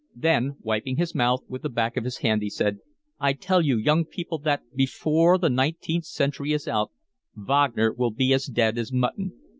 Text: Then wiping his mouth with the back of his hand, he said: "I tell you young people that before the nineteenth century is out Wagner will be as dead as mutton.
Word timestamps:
Then 0.15 0.55
wiping 0.61 0.95
his 0.97 1.13
mouth 1.13 1.43
with 1.47 1.61
the 1.61 1.69
back 1.69 1.95
of 1.95 2.05
his 2.05 2.17
hand, 2.25 2.41
he 2.41 2.49
said: 2.49 2.79
"I 3.19 3.33
tell 3.33 3.61
you 3.61 3.77
young 3.77 4.03
people 4.03 4.39
that 4.39 4.63
before 4.75 5.37
the 5.37 5.47
nineteenth 5.51 6.05
century 6.05 6.53
is 6.53 6.67
out 6.67 6.89
Wagner 7.35 7.93
will 7.93 8.09
be 8.09 8.33
as 8.33 8.45
dead 8.47 8.79
as 8.79 8.91
mutton. 8.91 9.33